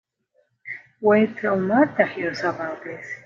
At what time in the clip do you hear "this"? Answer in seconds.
2.83-3.05